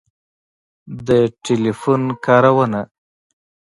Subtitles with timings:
[1.05, 1.09] د
[1.43, 2.81] ټیلیفون کارونه